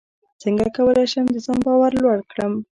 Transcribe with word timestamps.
څنګه 0.41 0.65
کولی 0.77 1.05
شم 1.11 1.25
د 1.31 1.37
ځان 1.45 1.59
باور 1.65 1.91
لوړ 2.03 2.17
کړم 2.31 2.53